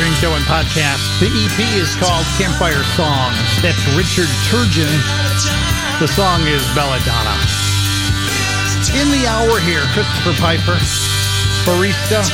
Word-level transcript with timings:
Authority 0.00 0.16
show 0.16 0.32
and 0.32 0.44
podcast. 0.48 1.04
The 1.20 1.28
EP 1.28 1.60
is 1.76 1.94
called 1.96 2.24
Campfire 2.40 2.84
Songs. 2.96 3.36
That's 3.60 3.84
Richard 3.92 4.32
Turgeon. 4.48 4.88
The 6.00 6.08
song 6.08 6.40
is 6.48 6.64
Belladonna. 6.72 7.36
In 8.96 9.12
the 9.12 9.28
hour 9.28 9.60
here, 9.60 9.84
Christopher 9.92 10.32
Piper, 10.40 10.80
Barista, 11.68 12.24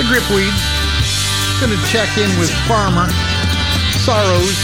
the 0.00 0.08
Gripweeds. 0.08 0.56
Gonna 1.60 1.76
check 1.92 2.16
in 2.16 2.32
with 2.40 2.48
Farmer, 2.64 3.12
Sorrows, 4.00 4.56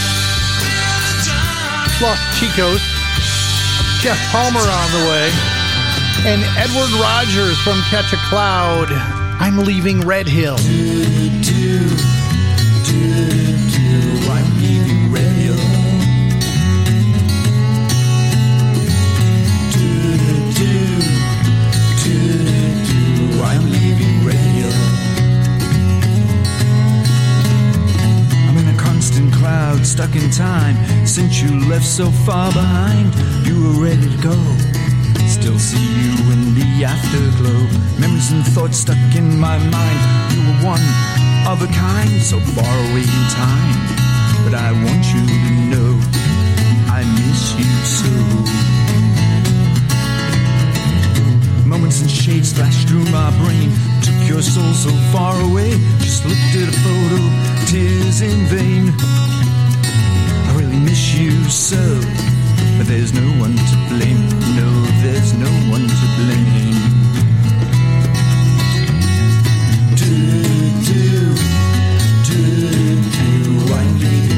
Los 2.01 2.17
Chicos, 2.33 2.81
Jeff 4.01 4.17
Palmer 4.33 4.65
on 4.65 4.89
the 4.89 5.05
way, 5.05 5.29
and 6.25 6.41
Edward 6.57 6.89
Rogers 6.97 7.61
from 7.61 7.79
Catch 7.93 8.13
a 8.13 8.17
Cloud. 8.25 9.16
I'm 9.39 9.57
leaving 9.59 10.01
Red 10.01 10.27
Hill. 10.27 10.57
I'm 23.39 23.71
leaving 23.71 24.25
radio. 24.25 24.67
I'm 28.47 28.57
in 28.57 28.67
a 28.67 28.77
constant 28.77 29.33
cloud, 29.33 29.85
stuck 29.85 30.15
in 30.15 30.29
time. 30.31 30.75
Since 31.05 31.41
you 31.41 31.67
left 31.69 31.85
so 31.85 32.09
far 32.25 32.51
behind, 32.51 33.13
you 33.45 33.63
were 33.63 33.83
ready 33.83 34.09
to 34.09 34.21
go. 34.21 34.76
Still 35.39 35.59
see 35.59 35.77
you 35.77 36.13
in 36.33 36.55
the 36.55 36.83
afterglow. 36.83 37.61
Memories 37.99 38.31
and 38.31 38.43
thoughts 38.47 38.77
stuck 38.79 38.97
in 39.15 39.39
my 39.39 39.57
mind. 39.69 39.99
You 40.33 40.41
were 40.41 40.59
one 40.65 40.81
of 41.47 41.61
a 41.61 41.67
kind, 41.67 42.09
so 42.21 42.39
far 42.57 42.75
away 42.89 43.05
in 43.05 43.23
time. 43.37 43.77
But 44.43 44.55
I 44.55 44.71
want 44.83 45.05
you 45.13 45.21
to 45.21 45.41
know 45.71 45.93
I 46.89 47.05
miss 47.21 47.53
you 47.53 47.71
so. 47.85 48.11
Moments 51.67 52.01
and 52.01 52.09
shades 52.09 52.51
flashed 52.51 52.87
through 52.87 53.05
my 53.05 53.29
brain. 53.37 53.71
Took 54.01 54.19
your 54.27 54.41
soul 54.41 54.73
so 54.73 54.91
far 55.13 55.39
away. 55.39 55.71
Just 55.99 56.25
looked 56.25 56.55
at 56.61 56.67
a 56.67 56.77
photo, 56.81 57.21
tears 57.67 58.21
in 58.21 58.39
vain. 58.47 58.91
I 60.47 60.55
really 60.57 60.79
miss 60.79 61.13
you 61.13 61.31
so. 61.45 62.26
But 62.77 62.87
there's 62.87 63.13
no 63.13 63.27
one 63.39 63.55
to 63.55 63.75
blame. 63.89 64.29
No, 64.55 64.69
there's 65.01 65.33
no 65.33 65.49
one 65.73 65.87
to 65.87 66.07
blame. 66.17 66.77
Do, 69.95 70.05
do, 70.87 71.35
do, 72.27 72.39
do. 73.43 73.73
I'm 73.73 73.99
leaving. 73.99 74.37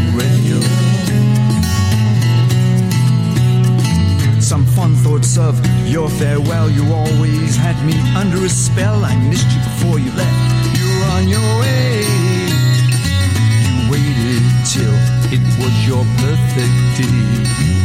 Some 4.41 4.65
fond 4.65 4.97
thoughts 4.97 5.38
of 5.38 5.53
your 5.86 6.09
farewell. 6.09 6.71
You 6.71 6.91
always 6.91 7.56
had 7.56 7.75
me 7.86 7.94
under 8.15 8.44
a 8.44 8.50
spell. 8.50 9.06
I 9.06 9.15
missed 9.30 9.47
you 9.51 9.62
before 9.62 10.00
you 10.00 10.12
left. 10.13 10.77
You 10.77 10.86
were 10.97 11.06
on 11.12 11.27
your 11.27 11.50
way. 11.59 12.01
You 13.68 13.91
waited 13.91 14.44
till 14.65 14.95
it 15.31 15.44
was 15.59 15.88
your 15.88 16.03
perfect 16.18 16.97
day. 16.97 17.78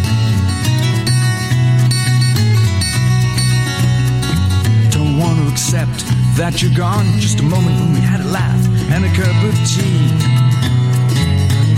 Accept 5.54 6.02
that 6.36 6.60
you're 6.60 6.76
gone. 6.76 7.06
Just 7.20 7.38
a 7.38 7.44
moment 7.44 7.78
when 7.78 7.92
we 7.92 8.00
had 8.00 8.18
a 8.18 8.26
laugh 8.26 8.62
and 8.90 9.04
a 9.04 9.12
cup 9.14 9.38
of 9.46 9.54
tea. 9.62 10.10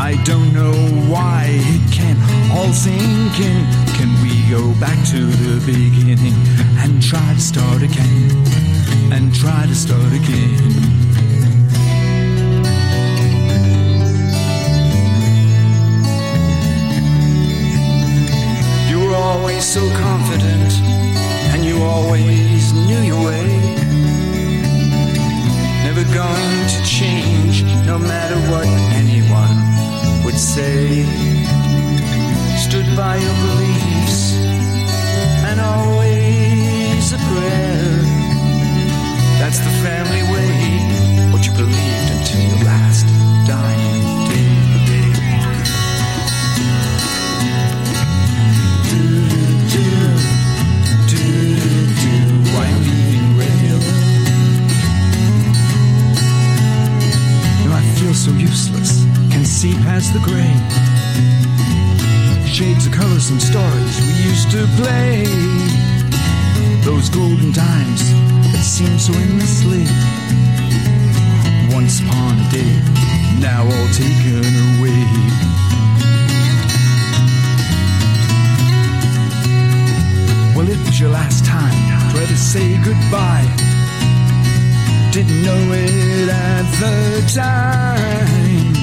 I 0.00 0.16
don't 0.24 0.50
know 0.54 0.72
why 1.12 1.44
it 1.48 1.84
can't 1.92 2.18
all 2.56 2.72
sink 2.72 3.36
in. 3.36 3.62
Can 3.98 4.08
we 4.24 4.32
go 4.48 4.72
back 4.80 4.96
to 5.12 5.20
the 5.44 5.60
beginning 5.66 6.32
and 6.80 7.02
try 7.02 7.28
to 7.34 7.40
start 7.40 7.82
again? 7.82 8.32
And 9.12 9.34
try 9.34 9.66
to 9.66 9.74
start 9.74 10.10
again. 10.20 10.72
You 18.88 18.98
were 19.04 19.14
always 19.14 19.64
so 19.66 19.82
confident, 20.00 20.72
and 21.52 21.62
you 21.62 21.82
always 21.82 22.72
knew 22.72 23.02
your 23.12 23.22
way. 23.22 23.55
Going 26.16 26.66
to 26.68 26.82
change, 26.82 27.62
no 27.84 27.98
matter 27.98 28.36
what 28.50 28.66
anyone 28.96 29.58
would 30.24 30.38
say. 30.38 31.04
Stood 32.56 32.88
by 32.96 33.16
your 33.16 33.36
beliefs, 33.44 34.32
and 35.44 35.60
always 35.60 37.12
a 37.12 37.18
prayer. 37.18 38.00
That's 39.40 39.58
the 39.58 39.74
family 39.84 40.22
way, 40.32 41.30
what 41.32 41.44
you 41.46 41.52
believed 41.52 42.10
until 42.16 42.40
your 42.48 42.64
last 42.64 43.15
so 58.26 58.32
useless. 58.32 59.04
Can 59.30 59.44
see 59.44 59.74
past 59.86 60.12
the 60.12 60.18
gray. 60.18 60.50
Shades 62.44 62.86
of 62.86 62.92
colors 62.92 63.30
and 63.30 63.40
stories 63.40 63.96
we 64.02 64.14
used 64.30 64.50
to 64.50 64.66
play. 64.80 65.24
Those 66.82 67.08
golden 67.08 67.52
times 67.52 68.02
that 68.50 68.64
seem 68.64 68.98
so 68.98 69.12
endlessly. 69.12 69.86
Once 71.72 72.00
upon 72.00 72.34
a 72.40 72.46
day, 72.50 72.74
now 73.38 73.62
all 73.62 73.88
taken 73.94 74.50
away. 74.74 75.06
Well, 80.56 80.68
it 80.68 80.78
was 80.84 80.98
your 80.98 81.10
last 81.10 81.44
time 81.44 81.76
Try 82.10 82.24
to 82.24 82.36
say 82.36 82.78
goodbye. 82.82 83.65
Didn't 85.16 85.42
know 85.44 85.72
it 85.72 86.28
at 86.28 86.66
the 86.78 87.24
time. 87.34 88.76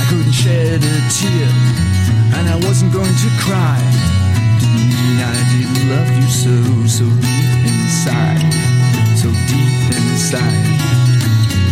I 0.00 0.04
couldn't 0.08 0.32
shed 0.32 0.80
a 0.80 0.98
tear, 1.12 1.52
and 2.36 2.48
I 2.48 2.56
wasn't 2.64 2.90
going 2.90 3.14
to 3.24 3.28
cry. 3.44 3.76
Didn't 4.60 4.88
mean 4.88 5.20
I 5.20 5.36
didn't 5.52 5.90
love 5.92 6.08
you 6.16 6.28
so, 6.32 6.56
so 6.88 7.04
deep 7.20 7.68
inside, 7.68 8.48
so 9.20 9.28
deep 9.52 9.92
inside. 9.92 10.64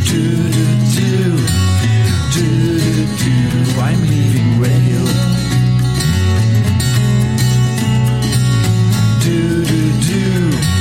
Do 0.05 0.29
do 0.57 0.67
do 0.93 1.41
do 2.37 2.49
do 2.85 3.07
do. 3.17 3.81
I'm 3.81 4.01
leaving. 4.03 4.41
Do 9.25 9.65
do 9.65 9.65
do 9.65 9.81
do 10.03 10.80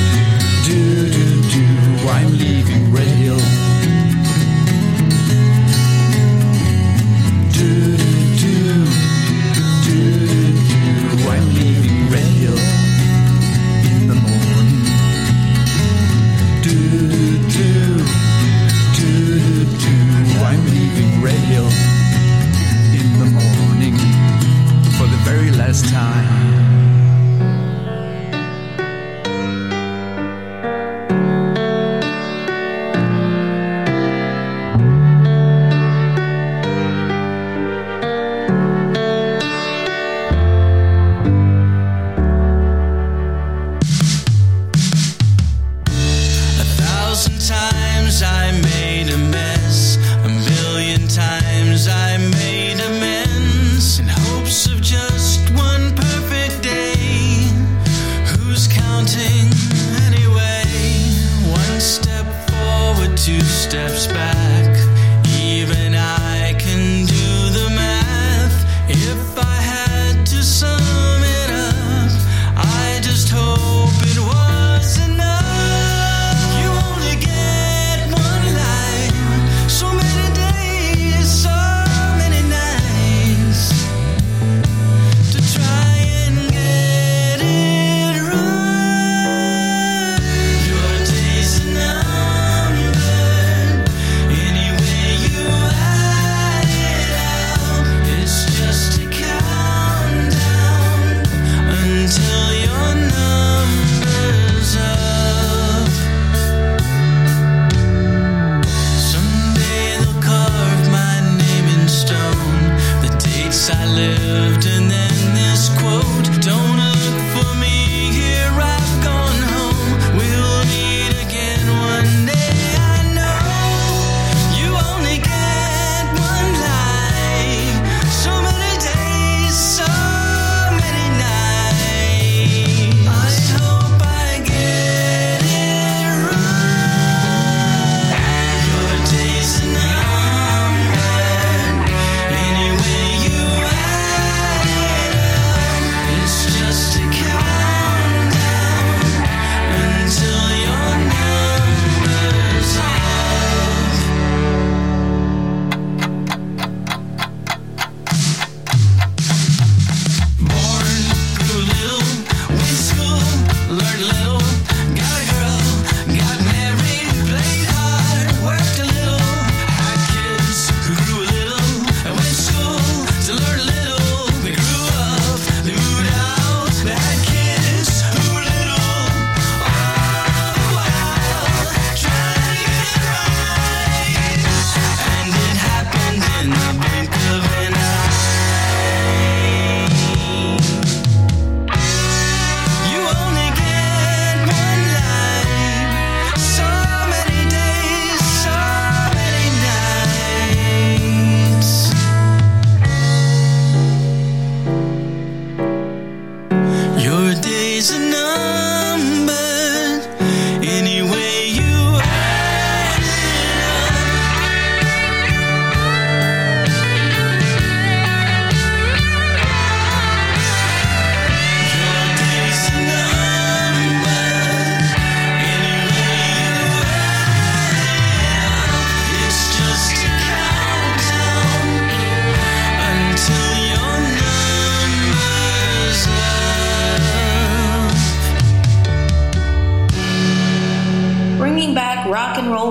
I 113.71 113.85
lived. 113.85 114.66
And 114.66 114.90
then 114.90 115.35
this 115.35 115.69
quote, 115.78 116.42
don't 116.42 116.88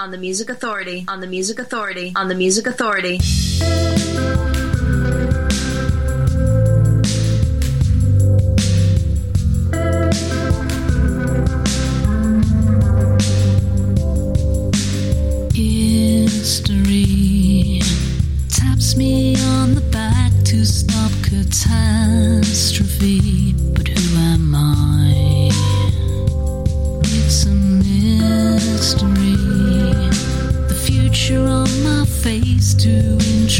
on 0.00 0.10
the 0.10 0.16
Music 0.16 0.48
Authority, 0.48 1.04
on 1.08 1.20
the 1.20 1.26
Music 1.26 1.58
Authority, 1.58 2.14
on 2.16 2.28
the 2.28 2.34
Music 2.34 2.66
Authority. 2.66 3.18
History 15.52 17.82
taps 18.48 18.96
me 18.96 19.36
on 19.36 19.74
the 19.74 19.82
back 19.92 20.32
to 20.44 20.64
stop 20.64 21.12
catastrophe. 21.22 23.39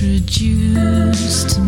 introduced. 0.03 1.60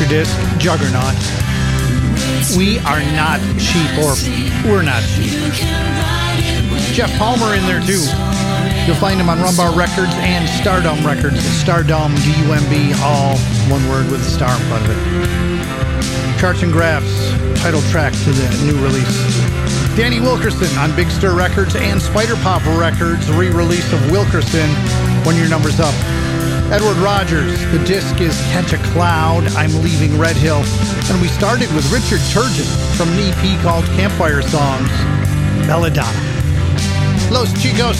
The 0.00 0.06
disc, 0.06 0.34
Juggernaut. 0.56 1.12
We 2.56 2.78
are 2.88 3.04
not 3.12 3.36
sheep, 3.60 3.92
or 4.00 4.16
we're 4.64 4.80
not 4.80 5.02
sheep. 5.02 5.36
Jeff 6.96 7.12
Palmer 7.18 7.54
in 7.54 7.60
there 7.66 7.84
too. 7.84 8.00
You'll 8.86 8.96
find 8.96 9.20
him 9.20 9.28
on 9.28 9.36
Rumbar 9.36 9.76
Records 9.76 10.14
and 10.24 10.48
Stardumb 10.48 11.04
Records. 11.04 11.36
Stardumb, 11.36 12.16
D-U-M-B, 12.24 12.94
all 13.02 13.36
one 13.68 13.86
word 13.90 14.10
with 14.10 14.22
a 14.22 14.30
star 14.30 14.50
in 14.56 14.62
front 14.68 14.88
of 14.88 14.96
it. 14.96 16.40
Charts 16.40 16.62
and 16.62 16.72
Graphs, 16.72 17.60
title 17.60 17.82
track 17.92 18.14
to 18.24 18.32
the 18.32 18.72
new 18.72 18.82
release. 18.82 19.20
Danny 19.96 20.18
Wilkerson 20.18 20.74
on 20.78 20.96
Big 20.96 21.10
Stir 21.10 21.36
Records 21.36 21.76
and 21.76 22.00
Spider 22.00 22.36
Pop 22.36 22.64
Records, 22.64 23.30
re-release 23.32 23.92
of 23.92 24.10
Wilkerson, 24.10 24.70
When 25.26 25.36
Your 25.36 25.50
Number's 25.50 25.78
Up. 25.78 25.94
Edward 26.70 26.98
Rogers, 26.98 27.58
the 27.72 27.82
disc 27.84 28.20
is 28.20 28.38
Catch 28.52 28.72
a 28.72 28.78
Cloud, 28.94 29.44
I'm 29.58 29.74
Leaving 29.82 30.16
Red 30.16 30.36
Hill. 30.36 30.62
And 31.10 31.20
we 31.20 31.26
started 31.26 31.66
with 31.74 31.82
Richard 31.90 32.22
Turgeon 32.30 32.64
from 32.94 33.08
an 33.10 33.18
EP 33.18 33.60
called 33.60 33.84
Campfire 33.98 34.40
Songs, 34.40 34.88
Belladonna. 35.66 36.14
Los 37.34 37.50
Chicos, 37.58 37.98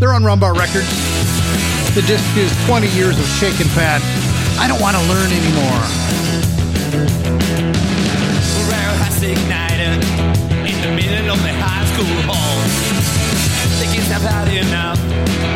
they're 0.00 0.14
on 0.14 0.22
Rumbar 0.22 0.56
Records. 0.56 0.88
The 1.94 2.00
disc 2.08 2.24
is 2.38 2.48
20 2.64 2.88
years 2.96 3.20
of 3.20 3.26
shake 3.36 3.60
and 3.60 3.68
pat. 3.76 4.00
I 4.58 4.66
don't 4.66 4.80
want 4.80 4.96
to 4.96 5.02
learn 5.04 5.28
anymore. 5.28 5.84
Has 9.04 9.22
ignited 9.22 10.02
in 10.64 10.80
the 10.80 10.96
middle 10.96 11.36
of 11.36 11.42
the 11.42 11.52
high 11.52 11.84
school 11.92 12.16
hall. 12.24 12.64
The 13.78 13.94
kids 13.94 14.08
have 14.08 14.22
had 14.22 14.48
enough. 14.56 15.47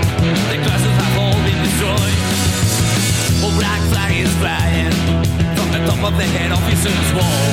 Black 3.59 3.81
flag 3.91 4.13
is 4.17 4.33
flying 4.37 4.93
from 5.57 5.69
the 5.73 5.81
top 5.87 6.03
of 6.09 6.17
the 6.17 6.25
head 6.25 6.53
officer's 6.53 7.11
wall. 7.17 7.45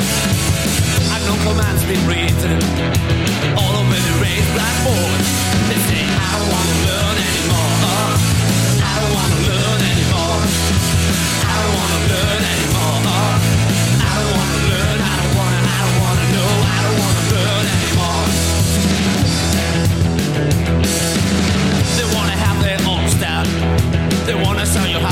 And 1.13 1.21
no 1.25 1.35
commands 1.45 1.83
been 1.85 2.03
written 2.07 2.57
all 3.57 3.73
over 3.81 3.99
the 4.07 4.13
raised 4.21 4.51
blackboard. 4.53 5.21
They 5.69 5.79
say, 5.89 6.01
I 6.03 6.27
don't 6.37 6.51
wanna 6.55 6.77
learn 6.87 7.17
anymore. 7.29 8.18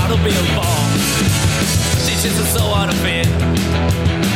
How 0.07 0.15
to 0.15 0.23
build 0.23 0.47
bombs. 0.55 1.03
Teachers 2.07 2.39
are 2.39 2.51
so 2.55 2.63
out 2.71 2.89
of 2.89 2.99
it. 3.03 3.27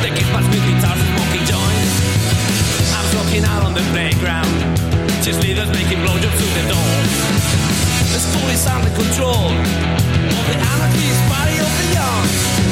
They 0.04 0.12
keep 0.12 0.28
us 0.36 0.46
with 0.52 0.64
guitars 0.68 1.00
and 1.00 1.12
smoking 1.16 1.46
joints. 1.48 1.96
I'm 2.92 3.08
smoking 3.16 3.44
out 3.46 3.64
on 3.64 3.74
the 3.74 3.86
playground. 3.96 4.52
Just 5.24 5.40
leaders 5.40 5.70
making 5.72 6.00
blowjobs 6.04 6.36
to 6.40 6.48
the 6.60 6.64
doors. 6.68 7.12
The 8.12 8.20
school 8.20 8.50
is 8.52 8.68
under 8.68 8.92
control 8.92 9.48
of 9.48 10.44
the 10.52 10.58
anarchist 10.60 11.22
party 11.32 11.56
of 11.56 11.72
the 11.80 11.88
young. 11.96 12.24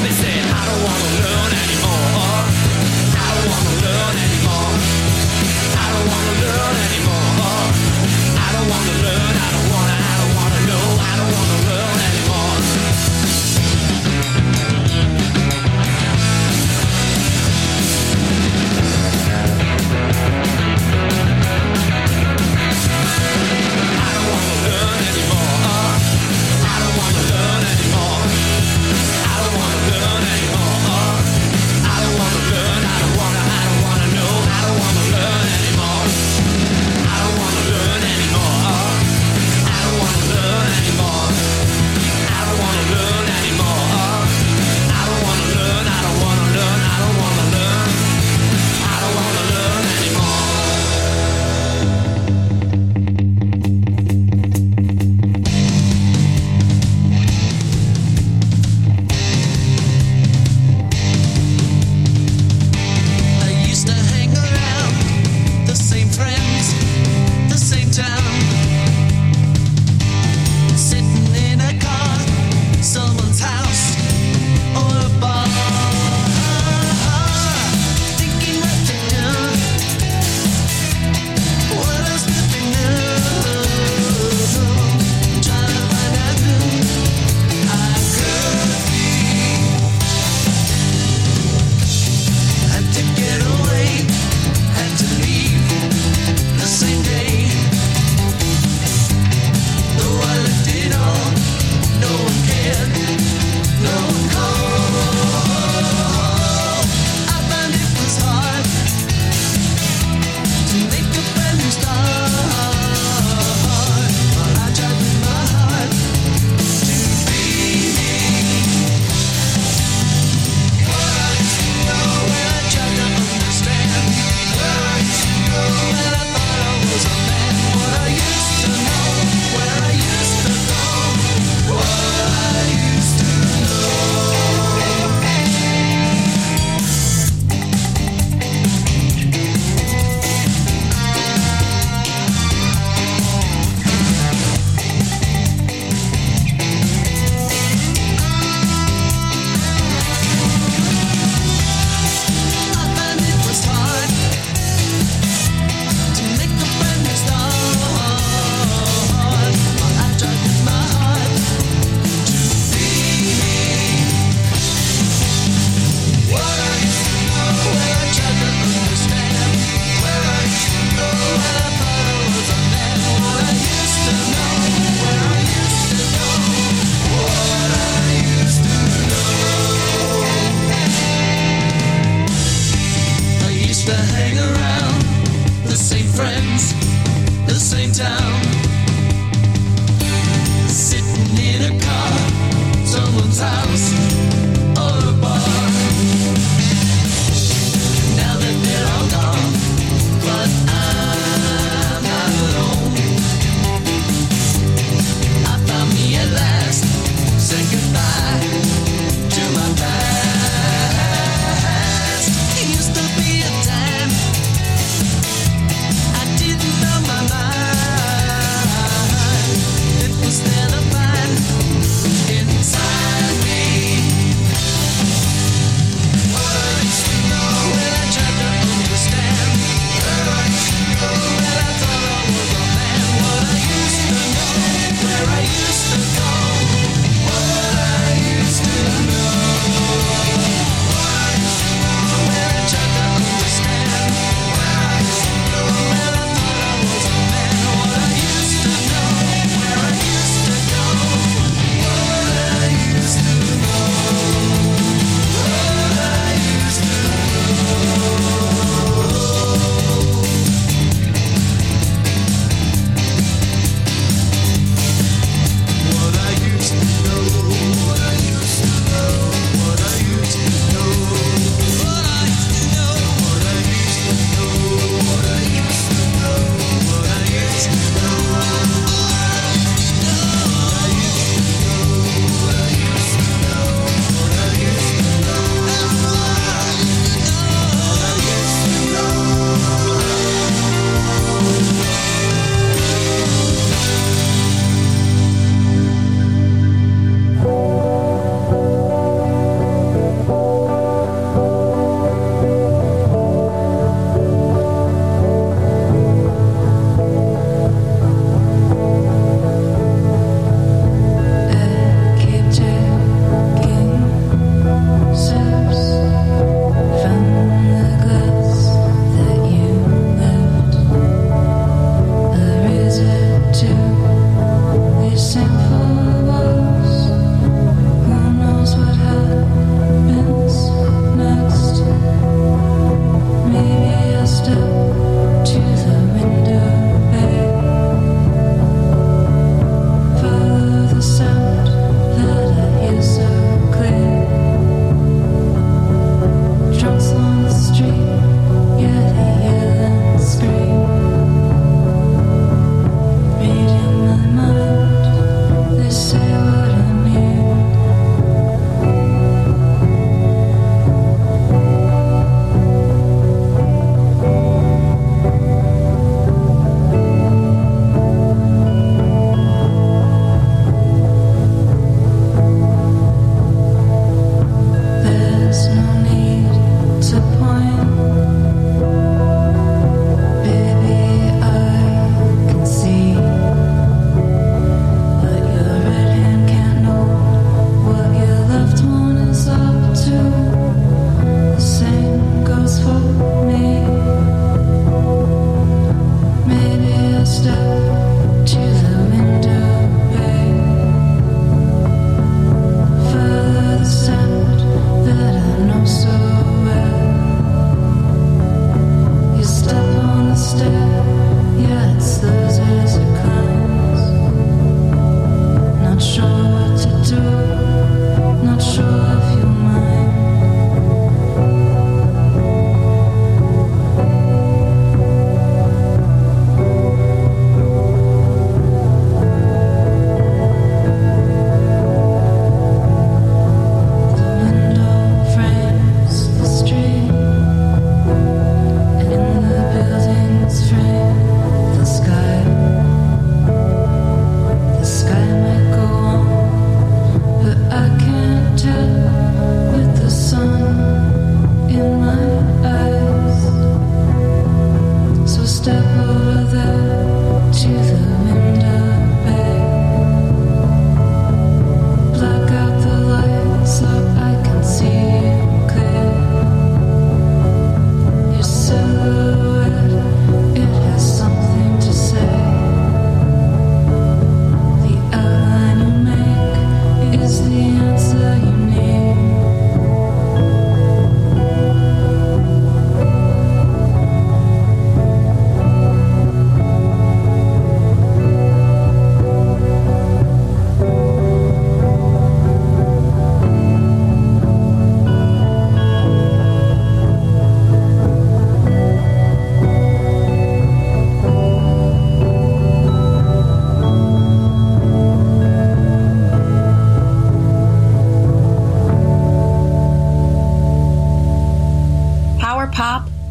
They 0.04 0.12
say 0.20 0.34
I 0.36 0.62
don't 0.68 0.82
wanna 0.84 1.10
learn 1.24 1.50
anymore. 1.64 2.36
I 3.16 3.28
don't 3.32 3.48
wanna 3.48 3.74
learn 3.86 4.14
anymore. 4.28 4.72
I 5.72 5.86
don't 5.92 6.06
wanna 6.12 6.34
learn 6.44 6.76
anymore. 6.88 7.32
I 8.44 8.48
don't 8.54 8.68
wanna 8.68 8.94
learn. 9.08 9.34
I 9.40 9.48
don't 9.54 9.68
wanna. 9.72 9.96
I 9.96 10.14
don't 10.20 10.34
wanna 10.36 10.60
know. 10.68 10.86
I 11.00 11.12
don't 11.16 11.32
wanna 11.32 11.56
learn 11.64 11.69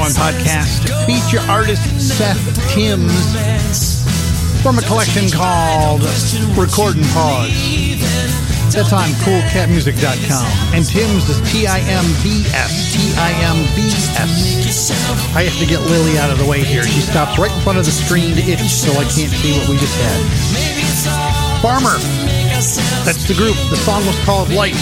Show 0.00 0.06
and 0.06 0.14
podcast. 0.14 0.88
Feature 1.04 1.44
artist 1.50 1.84
Seth 2.00 2.40
Timbs 2.72 3.12
from 4.62 4.78
a 4.78 4.82
collection 4.82 5.28
called 5.28 6.02
Record 6.56 6.96
and 6.96 7.04
Pause. 7.12 8.00
That's 8.72 8.92
on 8.92 9.10
coolcatmusic.com. 9.26 10.74
And 10.74 10.86
Timbs 10.86 11.28
is 11.28 11.40
T 11.52 11.66
I 11.66 11.80
M 11.80 12.04
B 12.22 12.44
S. 12.54 12.96
T 12.96 13.12
I 13.18 13.32
M 13.44 13.58
B 13.76 13.88
S. 14.16 14.90
I 15.36 15.42
have 15.42 15.58
to 15.58 15.66
get 15.66 15.80
Lily 15.90 16.18
out 16.18 16.30
of 16.30 16.38
the 16.38 16.46
way 16.46 16.62
here. 16.62 16.84
She 16.84 17.00
stops 17.00 17.38
right 17.38 17.52
in 17.52 17.60
front 17.60 17.78
of 17.78 17.84
the 17.84 17.92
screen 17.92 18.34
to 18.36 18.42
itch, 18.42 18.60
so 18.60 18.92
I 18.92 19.04
can't 19.04 19.32
see 19.32 19.52
what 19.58 19.68
we 19.68 19.76
just 19.76 19.96
had. 20.00 21.60
Farmer. 21.60 21.98
That's 23.04 23.26
the 23.28 23.34
group. 23.34 23.56
The 23.68 23.76
song 23.76 24.06
was 24.06 24.18
called 24.24 24.48
Light. 24.50 24.74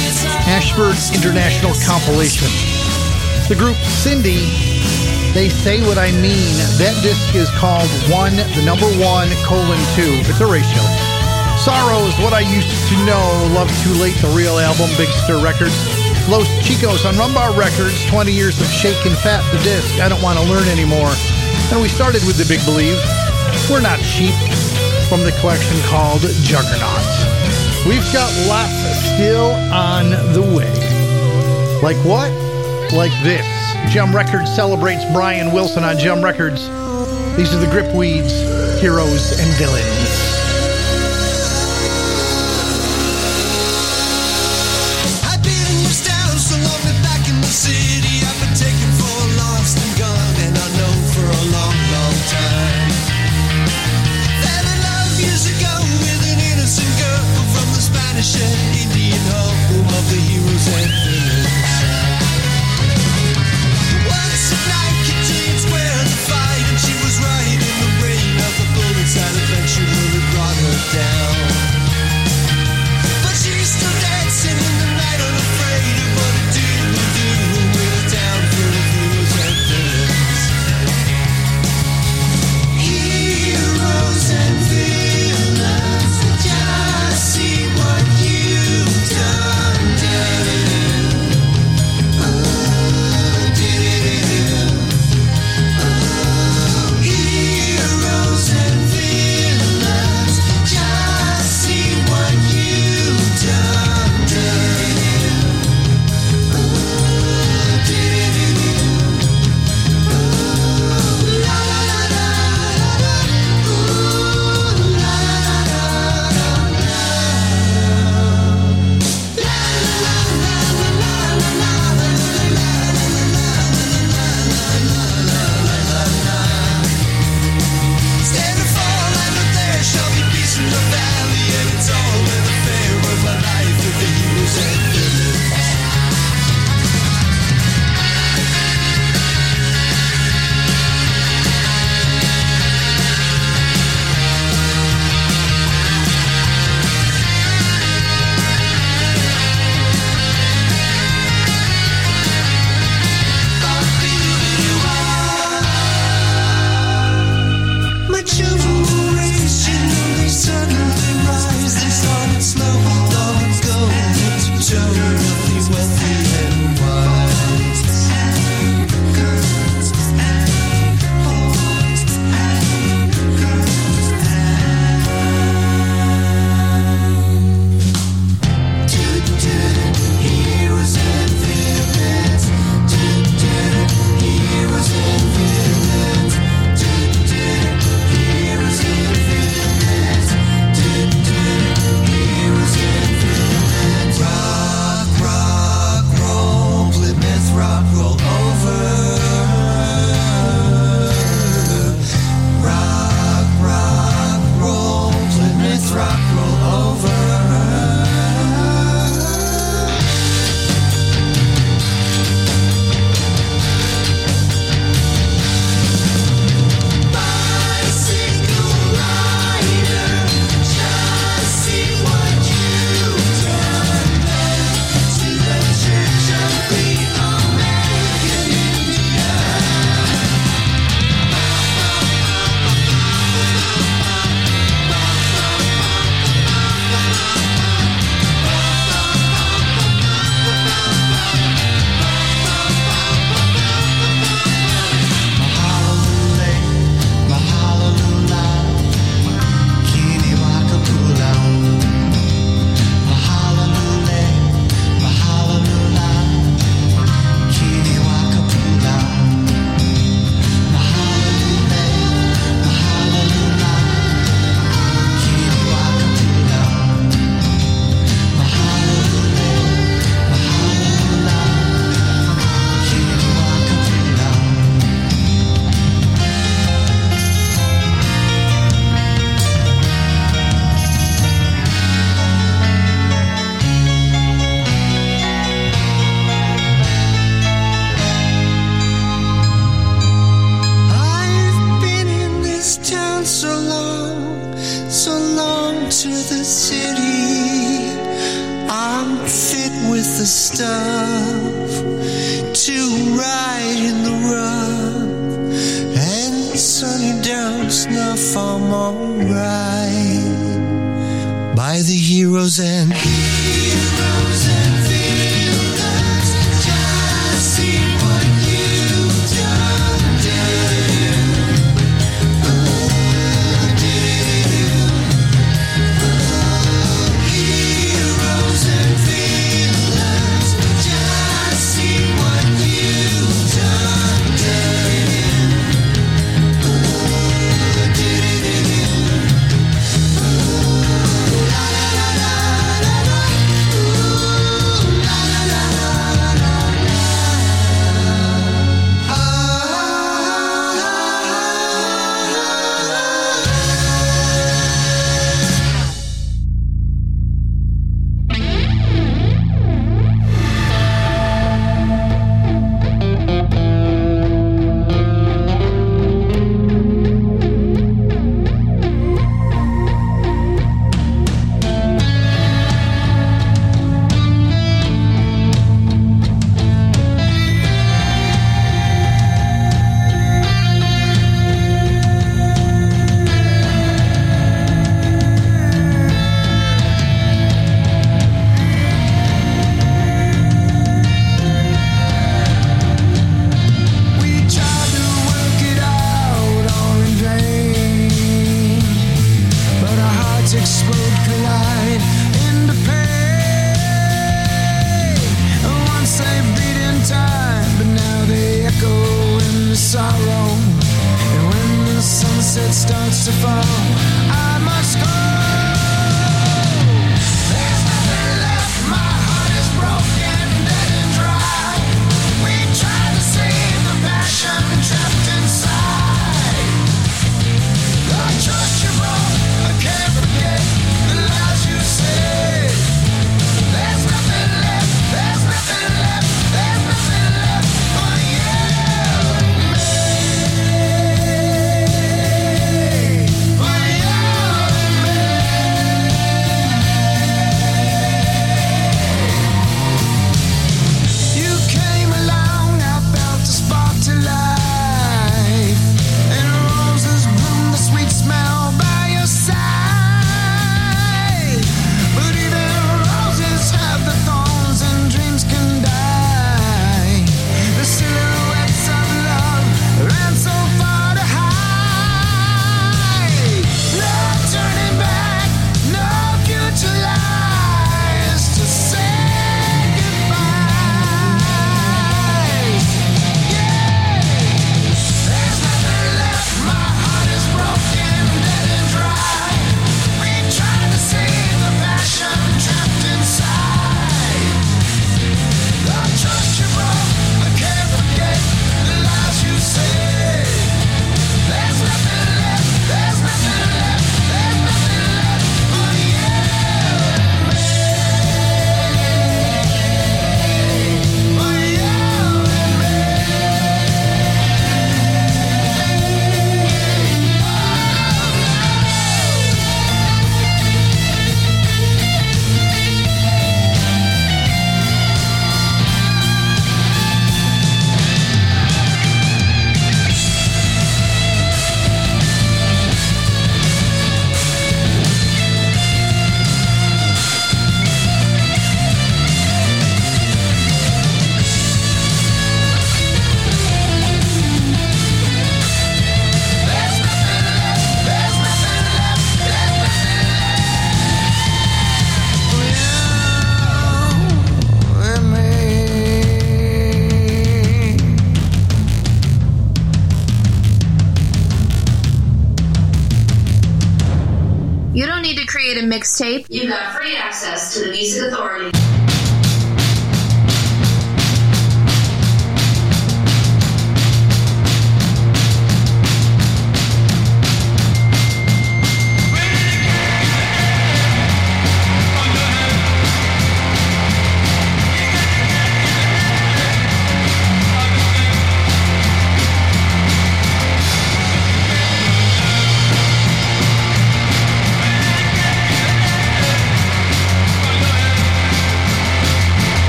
Ashford 0.46 0.94
International 1.16 1.72
Compilation. 1.86 2.48
The 3.48 3.56
group 3.56 3.76
Cindy, 3.76 4.77
they 5.34 5.48
say 5.48 5.80
what 5.82 5.98
I 5.98 6.12
mean. 6.12 6.54
That 6.78 6.96
disc 7.02 7.34
is 7.34 7.50
called 7.58 7.88
One, 8.10 8.36
the 8.36 8.62
number 8.64 8.88
one, 8.98 9.28
colon 9.44 9.80
two. 9.94 10.22
It's 10.24 10.40
a 10.40 10.46
ratio. 10.46 10.82
Sorrow 11.58 12.06
is 12.06 12.16
what 12.22 12.32
I 12.32 12.40
used 12.40 12.70
to 12.88 12.96
know. 13.04 13.24
Love 13.52 13.68
Too 13.82 13.92
Late, 13.98 14.16
the 14.22 14.30
real 14.30 14.58
album, 14.58 14.88
Big 14.96 15.10
Stir 15.24 15.42
Records. 15.42 15.74
Los 16.30 16.46
Chicos 16.62 17.08
on 17.08 17.14
Rumbar 17.16 17.56
Records, 17.56 18.04
20 18.06 18.32
years 18.32 18.60
of 18.60 18.66
Shake 18.68 19.04
and 19.04 19.16
Fat, 19.18 19.42
the 19.50 19.58
disc. 19.64 20.00
I 20.00 20.08
don't 20.08 20.22
want 20.22 20.38
to 20.38 20.44
learn 20.46 20.68
anymore. 20.68 21.10
And 21.72 21.80
we 21.80 21.88
started 21.88 22.22
with 22.24 22.38
The 22.38 22.46
Big 22.46 22.64
Believe. 22.64 22.96
We're 23.68 23.80
not 23.82 23.98
cheap. 24.00 24.36
From 25.08 25.24
the 25.24 25.32
collection 25.40 25.76
called 25.88 26.20
Juggernaut. 26.44 27.04
We've 27.88 28.04
got 28.12 28.28
lots 28.46 28.76
still 29.16 29.56
on 29.72 30.10
the 30.32 30.42
way. 30.42 30.68
Like 31.82 31.96
what? 32.04 32.47
Like 32.92 33.12
this. 33.22 33.46
Jem 33.92 34.14
Records 34.14 34.54
celebrates 34.54 35.04
Brian 35.12 35.52
Wilson 35.52 35.84
on 35.84 35.98
Jem 35.98 36.24
Records. 36.24 36.66
These 37.36 37.54
are 37.54 37.60
the 37.60 37.66
Gripweeds, 37.66 38.80
Heroes 38.80 39.38
and 39.38 39.50
Villains. 39.56 40.27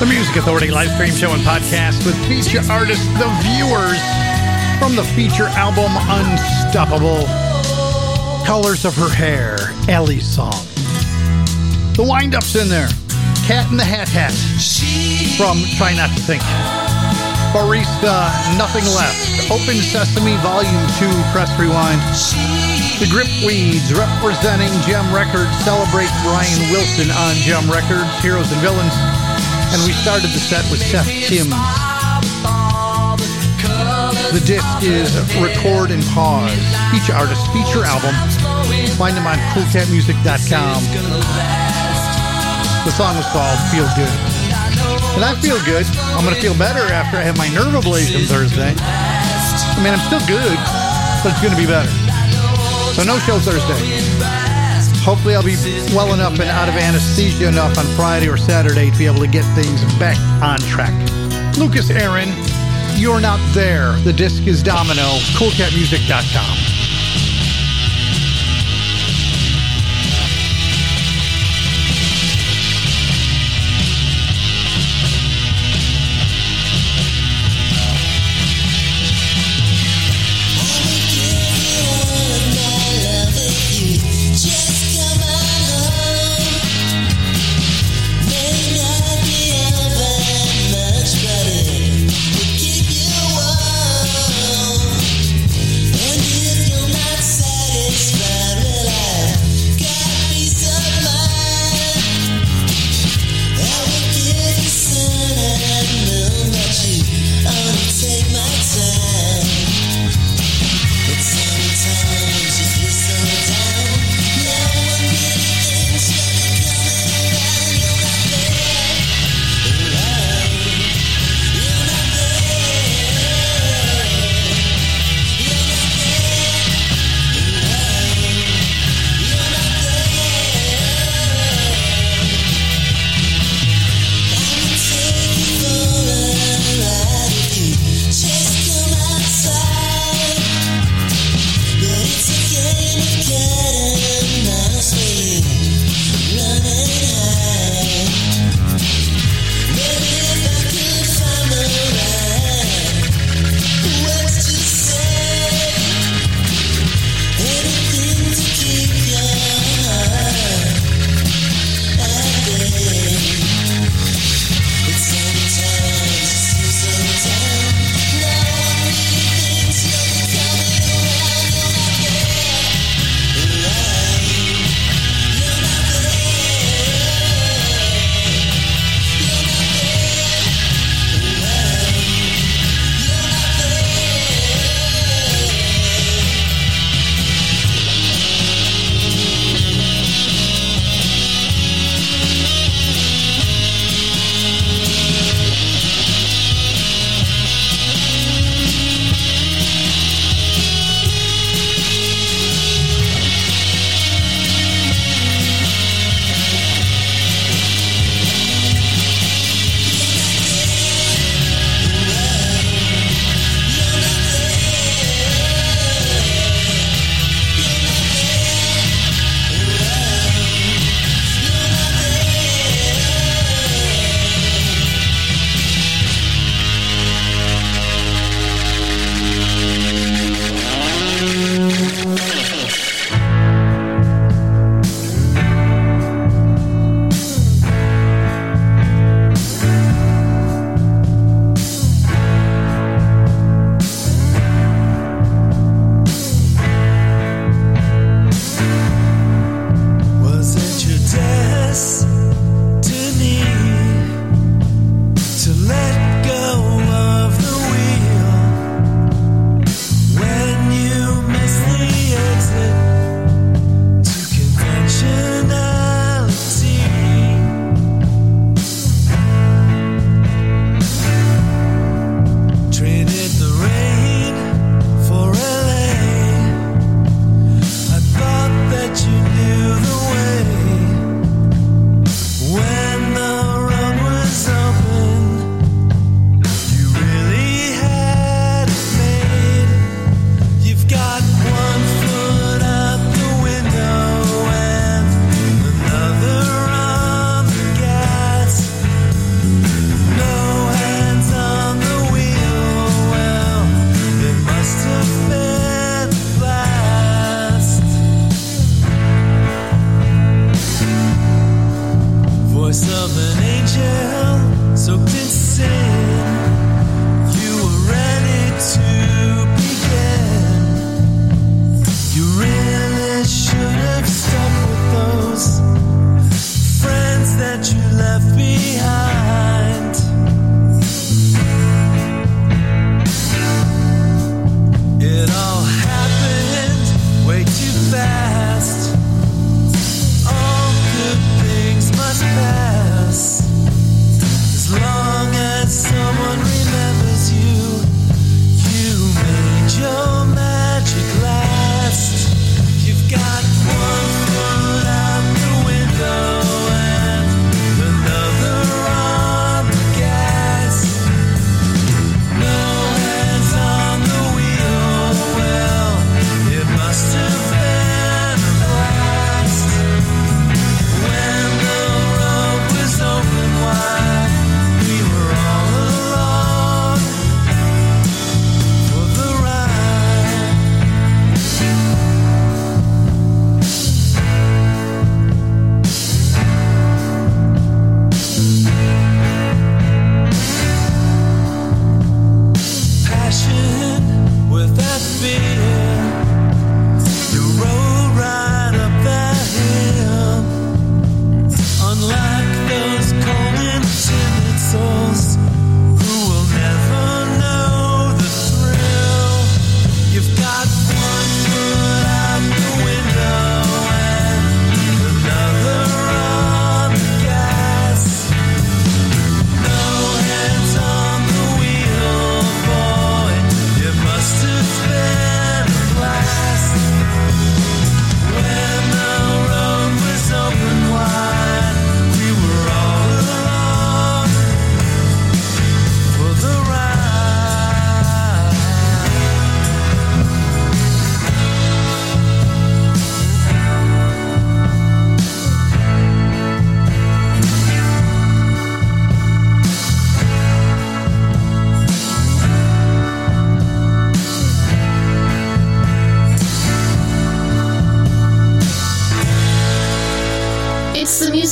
The 0.00 0.06
Music 0.06 0.36
Authority 0.36 0.70
live 0.70 0.88
stream 0.92 1.12
show 1.12 1.34
and 1.34 1.42
podcast 1.42 2.06
with 2.06 2.16
feature 2.24 2.64
artist 2.72 3.04
The 3.20 3.28
Viewers 3.44 4.00
from 4.80 4.96
the 4.96 5.04
feature 5.12 5.44
album 5.60 5.92
Unstoppable. 5.92 7.28
Colors 8.46 8.86
of 8.86 8.96
Her 8.96 9.12
Hair, 9.12 9.58
Ellie's 9.92 10.24
song. 10.24 10.56
The 12.00 12.06
wind 12.08 12.34
up's 12.34 12.56
in 12.56 12.70
there. 12.70 12.88
Cat 13.44 13.70
in 13.70 13.76
the 13.76 13.84
Hat 13.84 14.08
Hat 14.08 14.32
from 15.36 15.60
Try 15.76 15.92
Not 15.92 16.08
to 16.16 16.22
Think. 16.24 16.40
Barista, 17.52 18.32
Nothing 18.56 18.88
Left. 18.96 19.52
Open 19.52 19.84
Sesame 19.84 20.40
Volume 20.40 20.80
2, 20.96 21.12
Press 21.28 21.52
Rewind. 21.60 22.00
The 23.04 23.08
Gripweeds 23.12 23.92
representing 23.92 24.72
Jem 24.88 25.12
Records 25.12 25.52
celebrate 25.60 26.08
Brian 26.24 26.72
Wilson 26.72 27.12
on 27.12 27.36
Jem 27.44 27.68
Records, 27.68 28.08
Heroes 28.24 28.50
and 28.50 28.64
Villains. 28.64 28.96
And 29.72 29.80
we 29.86 29.92
started 29.92 30.30
the 30.30 30.42
set 30.42 30.64
with 30.70 30.82
Seth 30.82 31.06
Timbs. 31.06 31.54
The 34.30 34.42
disc 34.46 34.66
is 34.82 35.14
Record 35.42 35.90
and 35.90 36.02
Pause, 36.14 36.54
feature 36.90 37.14
artist, 37.14 37.46
feature 37.52 37.84
album. 37.84 38.14
Find 38.98 39.16
them 39.16 39.26
on 39.26 39.38
coolcatmusic.com. 39.54 40.82
The 42.84 42.92
song 42.92 43.16
was 43.16 43.26
called 43.30 43.58
Feel 43.70 43.86
Good. 43.94 44.10
And 45.14 45.24
I 45.24 45.34
feel 45.40 45.58
good. 45.64 45.86
I'm 46.14 46.24
going 46.24 46.34
to 46.34 46.40
feel 46.40 46.56
better 46.56 46.80
after 46.92 47.16
I 47.18 47.22
have 47.22 47.36
my 47.36 47.48
nerve 47.48 47.74
ablation 47.74 48.26
Thursday. 48.26 48.74
I 48.78 49.80
mean, 49.82 49.92
I'm 49.92 50.02
still 50.06 50.22
good, 50.26 50.58
but 51.22 51.32
it's 51.32 51.42
going 51.42 51.54
to 51.54 51.60
be 51.60 51.66
better. 51.66 51.90
So 52.94 53.04
no 53.04 53.18
show 53.18 53.38
Thursday. 53.38 54.49
Hopefully, 55.02 55.34
I'll 55.34 55.42
be 55.42 55.56
well 55.94 56.12
enough 56.12 56.38
and 56.38 56.50
out 56.50 56.68
of 56.68 56.74
anesthesia 56.76 57.48
enough 57.48 57.78
on 57.78 57.84
Friday 57.96 58.28
or 58.28 58.36
Saturday 58.36 58.90
to 58.90 58.98
be 58.98 59.06
able 59.06 59.20
to 59.20 59.26
get 59.26 59.44
things 59.54 59.82
back 59.98 60.18
on 60.42 60.58
track. 60.68 60.94
Lucas 61.56 61.90
Aaron, 61.90 62.28
you're 62.96 63.20
not 63.20 63.40
there. 63.54 63.92
The 64.00 64.12
disc 64.12 64.46
is 64.46 64.62
Domino, 64.62 65.18
coolcatmusic.com. 65.36 66.69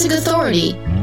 Music 0.00 0.12
Authority 0.12 0.97